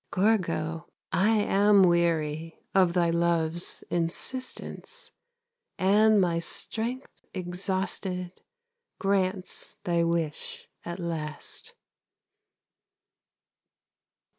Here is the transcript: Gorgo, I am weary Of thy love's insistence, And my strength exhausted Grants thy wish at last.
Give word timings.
Gorgo, 0.09 0.87
I 1.11 1.29
am 1.41 1.83
weary 1.83 2.59
Of 2.73 2.93
thy 2.93 3.11
love's 3.11 3.83
insistence, 3.91 5.11
And 5.77 6.19
my 6.19 6.39
strength 6.39 7.21
exhausted 7.35 8.41
Grants 8.97 9.77
thy 9.83 10.03
wish 10.03 10.67
at 10.83 10.97
last. 10.97 11.75